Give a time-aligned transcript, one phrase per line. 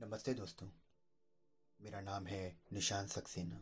[0.00, 0.66] नमस्ते दोस्तों,
[1.80, 3.60] मेरा नाम है निशान सक्सेना।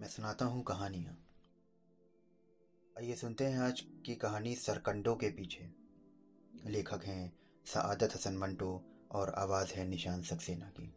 [0.00, 1.16] मैं सुनाता हूँ कहानियाँ।
[2.98, 5.74] आइए सुनते हैं आज की कहानी सरकंडों के पीछे।
[6.70, 7.32] लेखक हैं
[7.66, 10.94] सआदत हसन मंटो और आवाज़ है निशान सक्सेना की।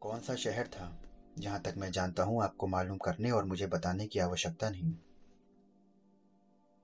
[0.00, 1.02] कौन सा शहर था
[1.38, 4.94] जहाँ तक मैं जानता हूँ आपको मालूम करने और मुझे बताने की आवश्यकता नहीं?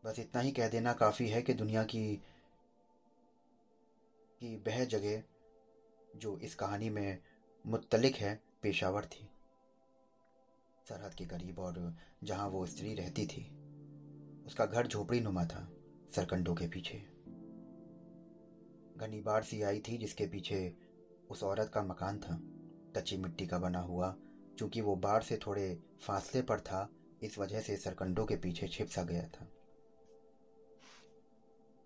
[0.04, 2.22] बस इतना ही कह देना काफ़ी है कि दुनिया की
[4.40, 5.22] की वह जगह
[6.16, 7.18] जो इस कहानी में
[7.66, 9.30] मुतलिक है, पेशावर थी।
[10.88, 13.42] सरहद के करीब और जहाँ वो स्त्री रहती थी,
[14.46, 15.68] उसका घर झोपड़ी नुमा था,
[16.14, 16.98] सरकंडों के पीछे।
[18.96, 20.76] घनी बाढ़ सी आई थी जिसके पीछे
[21.30, 22.38] उस औरत का मकान था,
[22.96, 24.16] कच्ची मिट्टी का बना हुआ,
[24.58, 26.88] चूँकि वो बाढ़ से थोड़े फासले पर था,
[27.22, 29.48] इस वजह से सरकंडों के पीछे छिप सा गया था।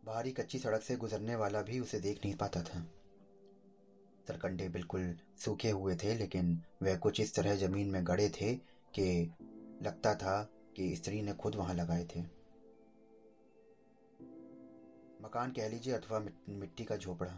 [0.05, 2.87] बाहरी कच्ची सड़क से गुजरने वाला भी उसे देख नहीं पाता था।
[4.29, 8.55] सरकंडे बिल्कुल सूखे हुए थे, लेकिन वह कुछ इस तरह ज़मीन में गड़े थे
[8.95, 9.35] कि
[9.83, 10.41] लगता था
[10.77, 12.21] कि स्त्री ने खुद वहाँ लगाए थे।
[15.23, 17.33] मकान कह लीजिए अथवा मिट्टी का झोपड़ा।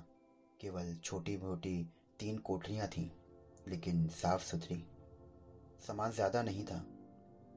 [0.61, 1.77] केवल छोटी मोटी
[2.21, 3.09] तीन कोठरियाँ थीं,
[3.69, 4.85] लेकिन साफ़ सुथरी
[5.81, 6.83] सामान ज़्यादा नहीं था।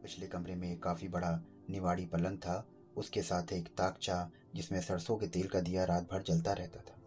[0.03, 1.31] पिछले कमरे में काफ़ी बड़ा
[1.69, 2.66] निवाड़ी पलंग था,
[2.97, 7.00] उसके साथ एक ताकचा जिसमें सरसों के तेल का दिया रात भर जलता रहता था।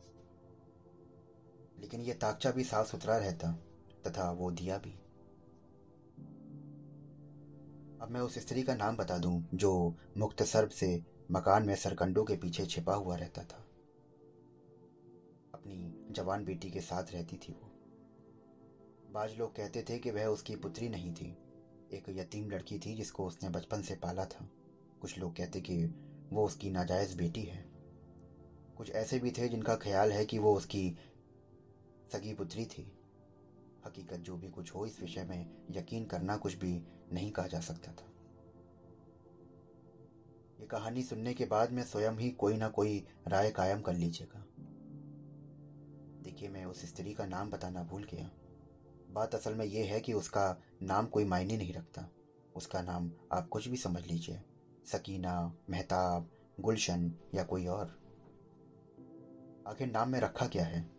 [1.87, 3.53] लेकिन यह ताकचा भी साफ़ सुथरा रहता,
[4.06, 4.91] तथा वो दिया भी।
[8.03, 12.25] अब मैं उस स्त्री का नाम बता दूँ, जो मुक्त सर्ब से मकान में सरकंडों
[12.25, 13.67] के पीछे छिपा हुआ रहता था।
[15.55, 17.73] अपनी जवान बेटी के साथ रहती थी वो।
[19.12, 21.39] बाज लोग कहते थे कि वह उसकी पुत्री नहीं थी।
[21.93, 24.50] एक यतीम लड़की थी जिसको उसने बचपन से पाला था।
[25.00, 25.84] कुछ लोग कहते कि
[26.33, 27.65] वो उसकी नाजायज बेटी है।
[28.77, 30.97] कुछ ऐसे भी थे जिनका ख्याल है कि वो उसकी
[32.12, 32.93] सगी पुत्री थी।
[33.87, 37.61] हकीकत जो भी कुछ हो, इस विषय में यकीन करना कुछ भी नहीं कहा जा
[37.61, 38.12] सकता था।
[40.61, 44.47] ये कहानी सुनने के बाद मैं स्वयं ही कोई ना कोई राय कायम कर लीजिएगा।
[46.22, 48.31] देखिए, मैं उस स्त्री का नाम बताना भूल गया।
[49.11, 52.11] बात असल में यह है कि उसका नाम कोई मायने नहीं रखता।
[52.56, 54.43] उसका नाम आप कुछ भी समझ लीजिए।
[54.84, 56.31] सकीना, मेहताब,
[56.61, 57.87] गुलशन या कोई और।
[59.66, 60.96] आखिर नाम में रखा क्या है?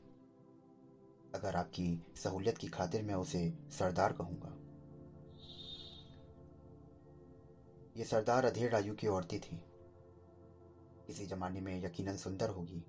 [1.38, 4.54] अगर आपकी सहूलियत की खातिर मैं उसे सरदार कहूँगा।
[7.98, 9.60] ये सरदार अधेड़ आयु की औरतें थी।
[11.10, 12.84] इसी जमाने में यकीनन सुंदर होगी।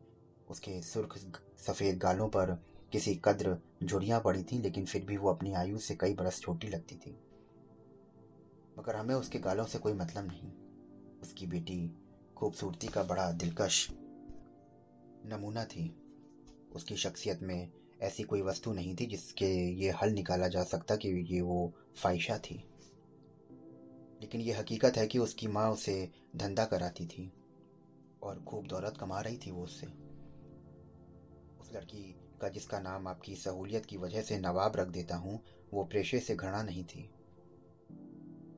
[0.50, 1.18] उसके सुर्ख
[1.58, 2.52] सफ़ेद गालों पर
[2.92, 6.68] किसी कद्र झुड़ियाँ पड़ी थी, लेकिन फिर भी वो अपनी आयु से कई बरस छोटी
[6.68, 7.18] लगती थी।
[8.78, 10.52] मगर हमें उसके गालों से कोई मतलब नहीं।
[11.22, 11.90] उसकी बेटी
[12.36, 13.88] खूबसूरती का बड़ा दिलकश
[15.26, 15.88] नमूना थी।
[16.72, 17.70] उसकी शख्सियत में
[18.00, 21.72] ऐसी कोई वस्तु नहीं थी जिसके ये हल निकाला जा सकता कि ये वो
[22.02, 22.64] फाइशा थी।
[24.20, 27.32] लेकिन ये हकीकत है कि उसकी माँ उसे धंधा कराती थी
[28.22, 29.86] और खूब दौलत कमा रही थी वो उससे।
[31.60, 35.40] उस लड़की का जिसका नाम आपकी सहूलियत की वजह से नवाब रख देता हूँ,
[35.74, 37.10] वो पेशे से घृणा नहीं थी।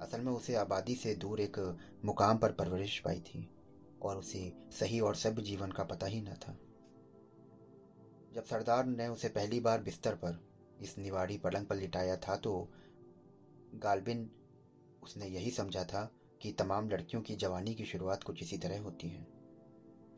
[0.00, 3.50] असल में उसे आबादी से दूर एक मुकाम पर परवरिश पाई थी
[4.02, 6.58] और उसे सही और सभ्य जीवन का पता ही न था।
[8.32, 10.38] जब सरदार ने उसे पहली बार बिस्तर पर
[10.82, 12.52] इस निवाड़ी पलंग पर लिटाया था तो
[13.74, 14.28] गालबिन,
[15.02, 19.08] उसने यही समझा था कि तमाम लड़कियों की जवानी की शुरुआत कुछ इसी तरह होती
[19.08, 19.26] है।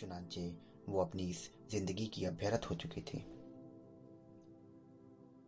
[0.00, 0.48] चुनाचे
[0.88, 3.18] वो अपनी इस ज़िंदगी की अभ्यरत हो चुकी थी।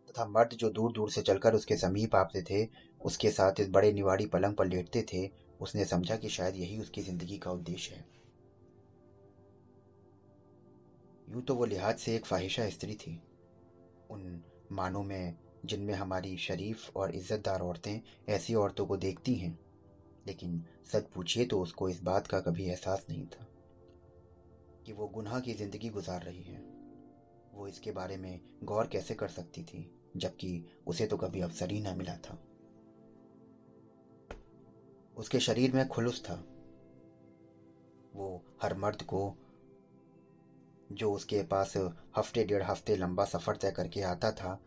[0.09, 2.67] तथा मर्द जो दूर दूर से चलकर उसके समीप आते थे,
[3.01, 5.29] उसके साथ इस बड़े निवाड़ी पलंग पर लेटते थे,
[5.61, 8.05] उसने समझा कि शायद यही उसकी ज़िंदगी का उद्देश्य है।
[11.27, 13.19] यूँ तो वो लिहाज से एक फाहिशा स्त्री थी।
[14.09, 17.99] उन मानों में जिनमें हमारी शरीफ और इज्जतदार औरतें
[18.29, 19.57] ऐसी औरतों को देखती हैं,
[20.27, 23.47] लेकिन सच पूछिए तो उसको इस बात का कभी एहसास नहीं था
[24.85, 26.63] कि वो गुनाह की ज़िंदगी गुजार रही है।
[27.53, 31.79] वो इसके बारे में गौर कैसे कर सकती थी, जबकि उसे तो कभी अवसर ही
[31.81, 32.37] ना मिला था।
[35.17, 36.35] उसके शरीर में खुलूस था।
[38.15, 39.27] वो हर मर्द को
[40.91, 41.77] जो उसके पास
[42.17, 44.61] हफ़्ते डेढ़ हफ़्ते लंबा सफ़र तय करके आता था,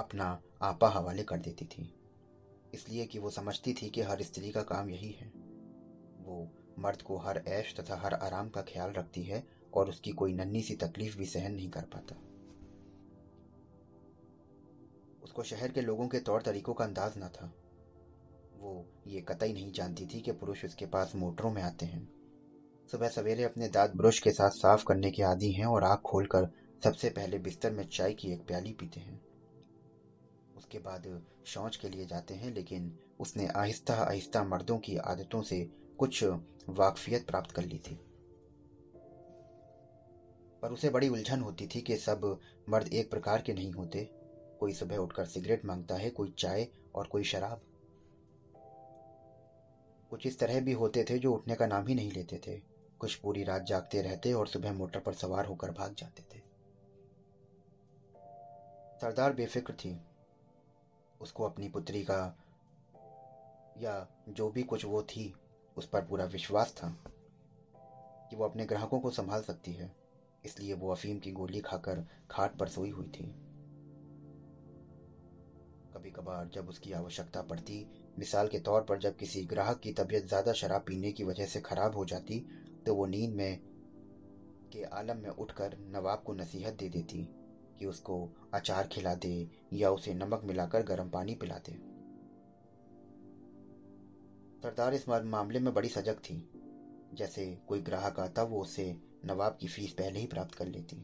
[0.00, 1.94] अपना आपा हवाले कर देती थी।
[2.74, 5.28] इसलिए कि वो समझती थी कि हर स्त्री का काम यही है।
[6.20, 6.48] वो
[6.78, 10.62] मर्द को हर ऐश तथा हर आराम का ख्याल रखती है और उसकी कोई नन्ही
[10.62, 12.16] सी तकलीफ़ भी सहन नहीं कर पाता।
[15.22, 17.46] उसको शहर के लोगों के तौर तरीकों का अंदाज ना था।
[18.54, 22.21] वो ये कतई नहीं जानती थी कि पुरुष उसके पास मोटरों में आते हैं।
[22.90, 26.48] सुबह सवेरे अपने दांत ब्रश के साथ साफ़ करने के आदि हैं और आँख खोलकर
[26.84, 29.20] सबसे पहले बिस्तर में चाय की एक प्याली पीते हैं।
[30.56, 35.70] उसके बाद शौच के लिए जाते हैं, लेकिन उसने आहिस्ता आहिस्ता मर्दों की आदतों से
[35.98, 36.24] कुछ
[36.68, 38.00] वाकफियत प्राप्त कर ली थी।
[40.62, 42.38] पर उसे बड़ी उलझन होती थी कि सब
[42.68, 44.10] मर्द एक प्रकार के नहीं होते।
[44.60, 47.60] कोई सुबह उठकर सिगरेट माँगता है, कोई चाय और कोई शराब।
[50.10, 52.71] कुछ इस तरह भी होते थे जो उठने का नाम ही नहीं लेते थे।
[53.02, 56.40] कुछ पूरी रात जागते रहते और सुबह मोटर पर सवार होकर भाग जाते थे।
[59.00, 60.00] सरदार बेफिक्र थी।
[61.20, 62.18] उसको अपनी पुत्री का
[63.78, 63.94] या
[64.28, 65.32] जो भी कुछ वो थी,
[65.76, 66.88] उस पर पूरा विश्वास था
[68.30, 69.90] कि वो अपने ग्राहकों को संभाल सकती है।
[70.44, 73.24] इसलिए वो अफीम की गोली खाकर खाट पर सोई हुई थी।
[75.94, 77.86] कभी कभार जब उसकी आवश्यकता पड़ती,
[78.18, 81.60] मिसाल के तौर पर जब किसी ग्राहक की तबीयत ज़्यादा शराब पीने की वजह से
[81.60, 82.44] खराब हो जाती
[82.86, 83.60] तो वो नींद में
[84.72, 87.28] के आलम में उठकर नवाब को नसीहत दे देती
[87.78, 91.92] कि उसको अचार खिला दे या उसे नमक मिलाकर गर्म पानी पिला दे।
[94.62, 96.50] सरदार इस मामले में बड़ी सजग थी।
[97.14, 100.96] जैसे कोई ग्राहक आता, वो उससे नवाब की फ़ीस पहले ही प्राप्त कर लेती।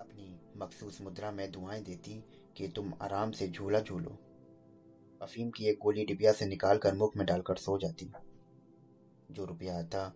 [0.00, 2.24] अपनी मखसूस मुद्रा में दुआएँ देती
[2.56, 4.18] कि तुम आराम से झूला झूलो।
[5.22, 8.12] अफीम की एक गोली डिबिया से निकाल कर मुख में डालकर सो जाती।
[9.30, 10.12] जो रुपया आता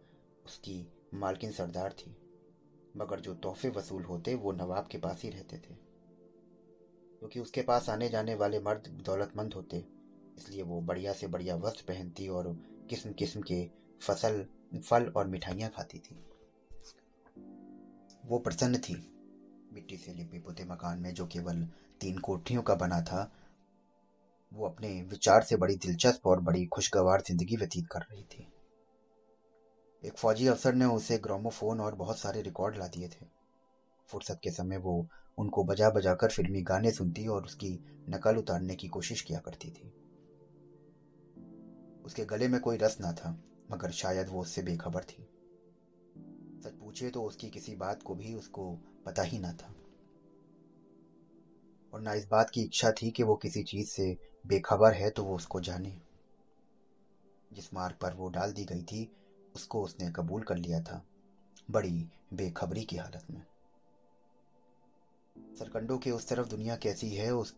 [0.46, 2.16] उसकी मालकिन सरदार थी।
[2.96, 5.74] मगर जो तोहफे वसूल होते, वो नवाब के पास ही रहते थे।
[7.18, 9.84] क्योंकि उसके पास आने जाने वाले मर्द दौलतमंद होते,
[10.38, 12.56] इसलिए वो बढ़िया से बढ़िया वस्त्र पहनती और
[12.90, 13.70] किस्म किस्म के
[14.00, 14.44] फ़सल,
[14.80, 16.18] फल और मिठाइयाँ खाती थी।
[18.26, 18.94] वो प्रसन्न थी।
[19.72, 21.66] मिट्टी से लिपे पुते मकान में जो केवल
[22.00, 23.30] तीन कोठियों का बना था,
[24.52, 28.46] वो अपने विचार से बड़ी दिलचस्प और बड़ी खुशगवार ज़िंदगी व्यतीत कर रही थी।
[30.04, 33.26] एक फौजी अफसर ने उसे ग्रामोफोन और बहुत सारे रिकॉर्ड ला दिए थे।
[34.08, 35.08] फुर्सत के समय वो
[35.38, 39.70] उनको बजा बजा कर फिल्मी गाने सुनती और उसकी नकल उतारने की कोशिश किया करती
[39.70, 39.88] थी।
[42.04, 45.28] उसके गले में कोई रस ना था, मगर शायद वो उससे बेखबर थी।
[46.64, 49.74] सच पूछे तो उसकी किसी बात को भी उसको पता ही ना था।
[51.92, 54.16] और ना इस बात की इच्छा थी कि वो किसी चीज़ से
[54.46, 56.00] बेखबर है तो वो उसको जाने।
[57.52, 59.16] जिस मार्ग पर वो डाल दी गई थी
[59.54, 61.04] उसको उसने कबूल कर लिया था
[61.70, 63.42] बड़ी बेखबरी की हालत में।
[65.56, 67.56] सरकंडों के उस तरफ़ दुनिया कैसी है, उस,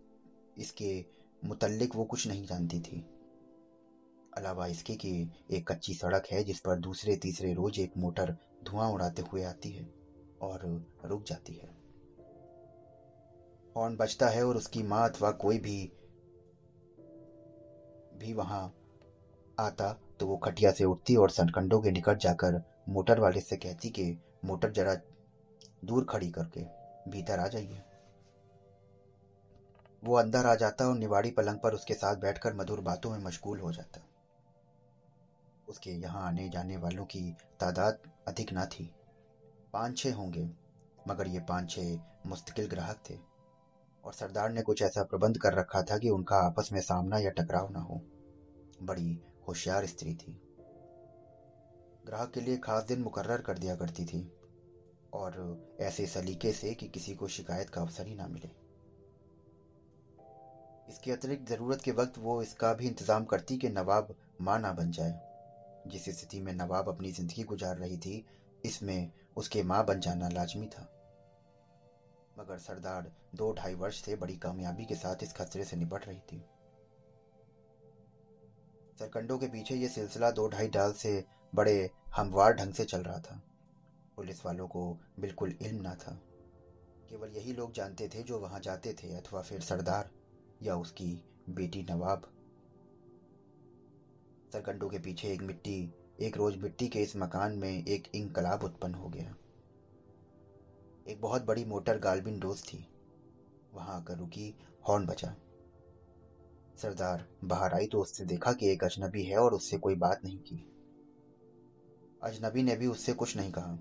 [0.59, 1.05] इसके
[1.45, 3.07] मुतल्लिक वो कुछ नहीं जानती थी।
[4.37, 8.91] अलावा इसके कि एक कच्ची सड़क है जिस पर दूसरे तीसरे रोज एक मोटर धुआँ
[8.91, 9.95] उड़ाते हुए आती है
[10.43, 11.87] और रुक जाती है।
[13.77, 15.93] हॉर्न बजता है और उसकी माँ अथवा कोई भी
[18.17, 18.75] भी वहाँ
[19.61, 23.91] आता तो वो खटिया से उठती और सनकंडों के निकट जाकर मोटर वाले से कहती
[23.91, 24.95] कि, मोटर जरा
[25.85, 26.61] दूर खड़ी करके,
[27.11, 27.83] भीतर आ जाइए।
[30.05, 33.61] वो अंदर आ जाता और निवाड़ी पलंग पर उसके साथ बैठकर मधुर बातों में मशगूल
[33.61, 34.01] हो जाता।
[35.69, 37.99] उसके यहाँ आने जाने वालों की तादाद
[38.29, 38.95] अधिक ना थी।
[39.73, 40.51] पाँच छः होंगे,
[41.09, 43.15] मगर ये पाँच छः मुस्तकिल ग्राहक थे।
[44.05, 47.31] और सरदार ने कुछ ऐसा प्रबंध कर रखा था कि उनका आपस में सामना या
[47.31, 48.03] टकराव ना हो।
[48.83, 50.33] बड़ी होशियार स्त्री थी।
[52.07, 54.21] ग्राहक के लिए खास दिन मुकर्र कर दिया करती थी
[55.15, 55.37] और
[55.81, 58.51] ऐसे सलीके से कि किसी को शिकायत का अवसर ही ना मिले।
[60.89, 64.91] इसके अतिरिक्त ज़रूरत के वक्त वो इसका भी इंतज़ाम करती कि नवाब माँ ना बन
[64.91, 65.21] जाए।
[65.87, 68.25] जिस स्थिति में नवाब अपनी ज़िंदगी गुजार रही थी,
[68.65, 70.89] इसमें उसके माँ बन जाना लाजमी था।
[72.39, 76.19] मगर सरदार दो ढाई वर्ष से बड़ी कामयाबी के साथ इस खतरे से निपट रही
[76.23, 76.43] थी।
[78.99, 81.25] सरकंडों के पीछे ये सिलसिला दो ढाई डाल से
[81.55, 83.43] बड़े हमवार ढंग से चल रहा था।
[84.17, 86.23] पुलिस वालों को बिल्कुल इल्म ना था।
[87.09, 90.11] केवल यही लोग जानते थे जो वहाँ जाते थे, अथवा फिर सरदार
[90.63, 92.23] या उसकी बेटी नवाब।
[94.53, 98.95] सरकंडों के पीछे एक मिट्टी, एक रोज मिट्टी के इस मकान में एक इंकलाब उत्पन्न
[98.95, 99.35] हो गया।
[101.09, 102.89] एक बहुत बड़ी मोटर गालबिन डोज थी।
[103.75, 104.55] वहाँ आकर रुकी,
[104.89, 105.35] हॉर्न बचा
[106.77, 110.39] सरदार बाहर आई तो उससे देखा कि एक अजनबी है और उससे कोई बात नहीं
[110.39, 110.57] की।
[112.23, 113.79] अजनबी ने भी उससे कुछ नहीं कहा।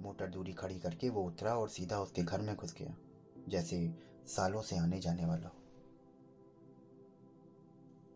[0.00, 2.96] मोटर दूरी खड़ी करके वो उतरा और सीधा उसके घर में घुस गया,
[3.48, 3.78] जैसे
[4.26, 5.62] सालों से आने जाने वाला हो।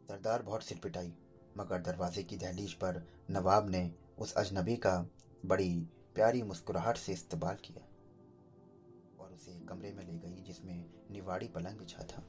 [0.08, 1.12] सरदार बहुत सिर पिटाई,
[1.58, 4.98] मगर दरवाजे की दहलीज पर नवाब ने उस अजनबी का
[5.46, 5.74] बड़ी
[6.14, 7.84] प्यारी मुस्कुराहट से इस्तेमाल किया
[9.18, 12.22] और उसे कमरे में ले गई जिसमें निवाड़ी पलंग बिछा था।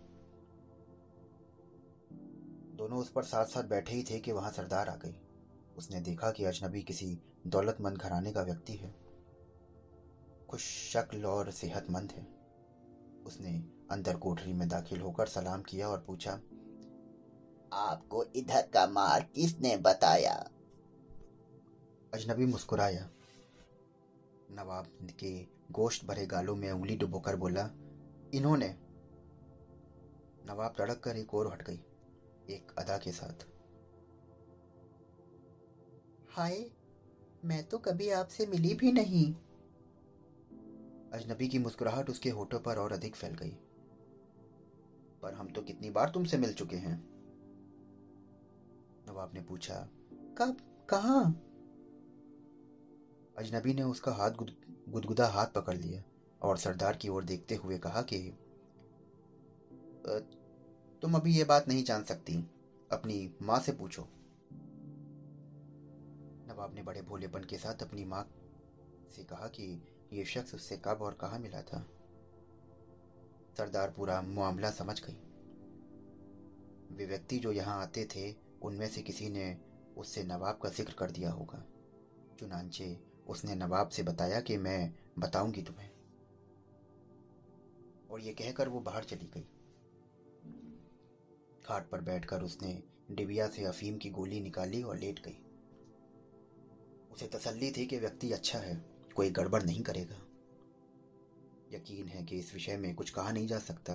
[2.79, 5.15] दोनों उस पर साथ साथ बैठे ही थे कि वहाँ सरदार आ गई।
[5.77, 8.93] उसने देखा कि अजनबी किसी दौलतमंद घराने का व्यक्ति है।
[10.49, 12.23] खुश शक्ल और सेहतमंद है।
[13.25, 13.51] उसने
[13.91, 16.31] अंदर कोठरी में दाखिल होकर सलाम किया और पूछा,
[17.73, 20.33] आपको इधर का माल किसने बताया?
[22.13, 23.09] अजनबी मुस्कुराया।
[24.51, 24.87] नवाब
[25.19, 25.33] के
[25.71, 27.69] गोश्त भरे गालों में उंगली डुबोकर बोला,
[28.33, 28.69] इन्होंने।
[30.45, 31.79] नवाब तड़क कर एक और हट गई।
[32.49, 33.47] एक अदा के साथ।
[36.29, 36.71] हाय
[37.45, 39.33] मैं तो कभी आपसे मिली भी नहीं।
[41.13, 43.57] अजनबी की मुस्कुराहट उसके होठों पर और अधिक फैल गई।
[45.21, 47.09] पर हम तो कितनी बार तुमसे मिल चुके हैं।
[49.09, 50.57] नवाब ने पूछा कब?
[50.89, 51.33] कहा?
[53.37, 54.55] अजनबी ने उसका हाथ गुद,
[54.89, 56.03] गुदगुदा हाथ पकड़ लिया
[56.41, 58.29] और सरदार की ओर देखते हुए कहा कि
[61.01, 62.49] तुम अभी ये बात नहीं जान सकती।
[62.91, 64.07] अपनी माँ से पूछो।
[66.47, 68.29] नवाब ने बड़े भोलेपन के साथ अपनी माँ
[69.15, 71.87] से कहा कि ये शख्स उससे कब और कहा मिला था।
[73.57, 75.17] सरदार पूरा मामला समझ गई।
[76.95, 79.57] वे व्यक्ति जो यहाँ आते थे, उनमें से किसी ने
[79.97, 81.65] उससे नवाब का ज़िक्र कर दिया होगा।
[82.39, 85.89] चुनांचे उसने नवाब से बताया कि मैं बताऊँगी तुम्हें।
[88.11, 89.45] और ये कहकर वो बाहर चली गई।
[91.69, 95.37] खाट पर बैठकर उसने डिबिया से अफीम की गोली निकाली और लेट गई।
[97.11, 98.85] उसे तसल्ली थी कि व्यक्ति अच्छा है,
[99.15, 100.15] कोई गड़बड़ नहीं करेगा।
[101.77, 103.93] यकीन है कि इस विषय में कुछ कहा नहीं जा सकता।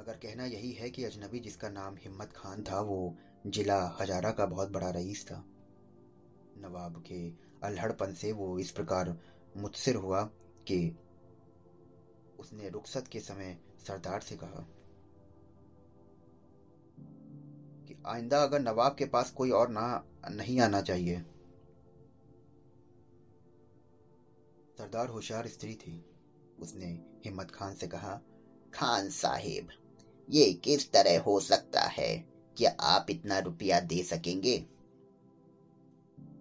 [0.00, 4.46] मगर कहना यही है कि अजनबी जिसका नाम हिम्मत खान था, वो जिला हजारा का
[4.46, 5.44] बहुत बड़ा रईस था।
[6.58, 7.30] नवाब के
[7.66, 9.20] अल्हड़पन से वो इस प्रकार
[9.56, 10.22] मुतसिर हुआ
[10.68, 10.96] कि
[12.38, 14.68] उसने रुखसत के समय सरदार से कहा
[18.06, 21.20] आइंदा अगर नवाब के पास कोई और ना, नहीं आना चाहिए।
[24.78, 26.04] सरदार होशियार स्त्री थी।
[26.60, 26.86] उसने
[27.24, 28.20] हिम्मत खान से कहा,
[28.74, 29.68] खान साहेब,
[30.30, 32.18] ये किस तरह हो सकता है
[32.56, 34.66] क्या आप इतना रुपया दे सकेंगे?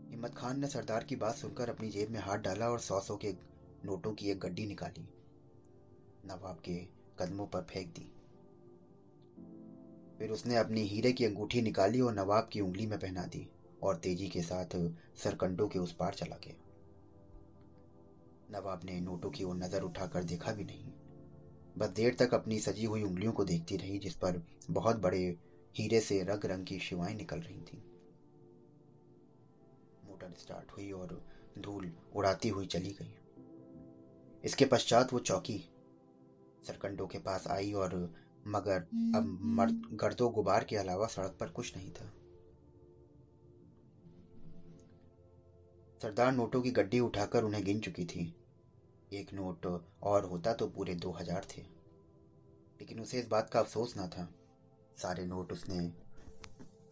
[0.09, 3.17] हिम्मत खान ने सरदार की बात सुनकर अपनी जेब में हाथ डाला और सौ सौ
[3.17, 3.33] के
[3.85, 5.09] नोटों की एक गड्डी निकाली।
[6.25, 6.75] नवाब के
[7.19, 8.14] कदमों पर फेंक दी।
[10.19, 13.47] फिर उसने अपनी हीरे की अंगूठी निकाली और नवाब की उंगली में पहना दी
[13.83, 14.75] और तेज़ी के साथ
[15.15, 16.55] सरकंडों के उस पार चला गया।
[18.51, 20.91] नवाब ने नोटों की ओर नज़र उठाकर देखा भी नहीं।
[21.77, 24.41] बस देर तक अपनी सजी हुई उंगलियों को देखती रही, जिस पर
[24.71, 25.37] बहुत बड़े
[25.75, 27.81] हीरे से रंग रंग की शिवाएँ निकल रही थीं।
[30.07, 31.21] मोटर स्टार्ट हुई और
[31.59, 33.13] धूल उड़ाती हुई चली गई।
[34.43, 35.57] इसके पश्चात वो चौकी
[36.67, 37.93] सरकंडों के पास आई और
[38.45, 38.81] मगर
[39.15, 42.11] अब मर्द गर्दो गुबार के अलावा सड़क पर कुछ नहीं था।
[46.01, 48.33] सरदार नोटों की गड्डी उठाकर उन्हें गिन चुकी थी।
[49.13, 49.65] एक नोट
[50.03, 51.61] और होता तो पूरे दो हज़ार थे।
[52.81, 54.27] लेकिन उसे इस बात का अफसोस ना था।
[54.97, 55.77] सारे नोट उसने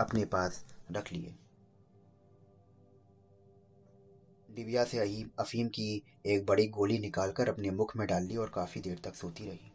[0.01, 1.35] अपने पास रख लिए।
[4.49, 8.49] दिव्या से अहीम अफीम की एक बड़ी गोली निकालकर अपने मुख में डाल ली और
[8.49, 9.72] काफ़ी देर तक सोती रही।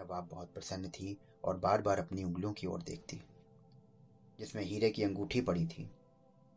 [0.00, 3.20] नवाब बहुत प्रसन्न थी और बार बार अपनी उंगलियों की ओर देखती,
[4.38, 5.90] जिसमें हीरे की अंगूठी पड़ी थी।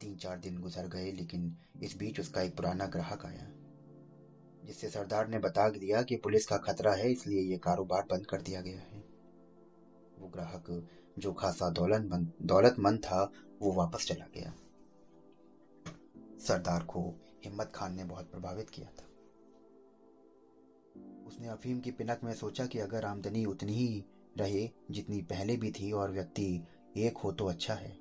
[0.02, 3.48] तीन चार दिन गुजर गए, लेकिन इस बीच उसका एक पुराना ग्राहक आया,
[4.66, 8.42] जिससे सरदार ने बता दिया कि पुलिस का खतरा है, इसलिए ये कारोबार बंद कर
[8.42, 9.04] दिया गया है।
[10.20, 10.88] वो ग्राहक,
[11.20, 13.24] जो खासा दौलतमंद दौलतमंद था,
[13.62, 14.54] वो वापस चला गया।
[16.40, 17.02] सरदार को
[17.46, 19.08] हिम्मत खान ने बहुत प्रभावित किया था।
[21.34, 24.04] उसने अफीम की पिनक में सोचा कि अगर आमदनी उतनी ही
[24.38, 26.46] रहे जितनी पहले भी थी और व्यक्ति
[26.98, 27.92] एक हो तो अच्छा है।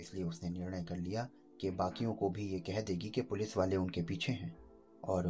[0.00, 1.28] इसलिए उसने निर्णय कर लिया
[1.60, 4.54] कि बाकियों को भी ये कह देगी कि पुलिस वाले उनके पीछे हैं
[5.04, 5.28] और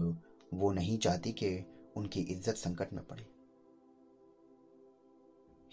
[0.54, 1.50] वो नहीं चाहती कि
[1.96, 3.26] उनकी इज़्ज़त संकट में पड़े।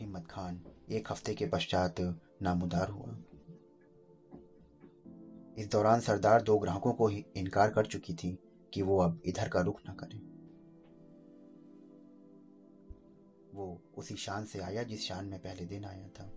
[0.02, 2.02] हिम्मत खान एक हफ़्ते के पश्चात
[2.42, 3.18] नामुदार हुआ।
[5.58, 8.38] इस दौरान सरदार दो ग्राहकों को इनकार कर चुकी थी
[8.74, 10.22] कि वो अब इधर का रुख न करें।
[13.54, 16.32] वो उसी शान से आया जिस शान में पहले दिन आया था।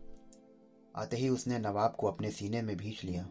[0.97, 3.25] आते ही उसने नवाब को अपने सीने में भींच लिया।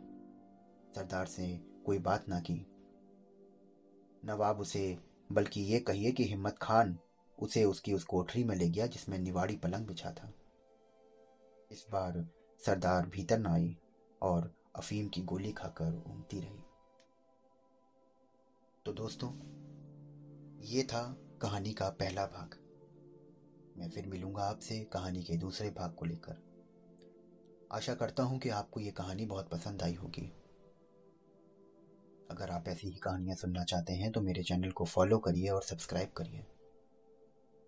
[0.96, 2.68] सरदार से कोई बात ना की।
[4.26, 4.98] नवाब उसे,
[5.32, 7.00] बल्कि ये कहिए कि हिम्मत खान
[7.40, 10.34] उसे उसकी उस कोठरी में ले गया जिसमें निवाड़ी पलंग बिछा था।
[11.72, 12.30] इस बार
[12.66, 13.78] सरदार भीतर न आई
[14.22, 16.60] और अफीम की गोली खाकर ऊँगती रही।
[18.86, 19.30] तो दोस्तों,
[20.62, 22.65] ये था कहानी का पहला भाग।
[23.78, 26.38] मैं फिर मिलूँगा आपसे कहानी के दूसरे भाग को लेकर।
[27.72, 30.32] आशा करता हूँ कि आपको ये कहानी बहुत पसंद आई होगी।
[32.32, 35.64] अगर आप ऐसी ही कहानियाँ सुनना चाहते हैं तो मेरे चैनल को फॉलो करिए और
[35.64, 36.46] सब्सक्राइब करिए।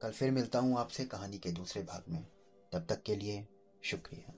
[0.01, 2.25] कल फिर मिलता हूँ आपसे कहानी के दूसरे भाग में।
[2.71, 3.47] तब तक के लिए
[3.83, 4.36] शुक्रिया।